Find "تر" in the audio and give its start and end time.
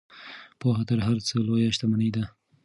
0.89-0.99